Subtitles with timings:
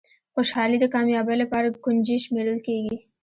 [0.33, 2.95] خوشالي د کامیابۍ لپاره کونجي شمېرل کېږي.